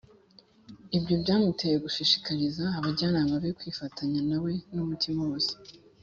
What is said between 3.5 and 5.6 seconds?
kwifatanya nawe n’umutima wose